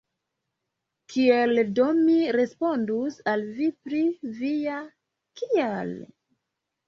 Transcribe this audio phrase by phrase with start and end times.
[1.15, 4.01] Kiel do mi respondus al vi pri
[4.39, 4.79] via
[5.43, 5.93] «kial»?